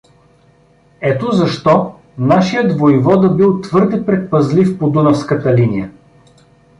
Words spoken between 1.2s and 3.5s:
защо нашият войвода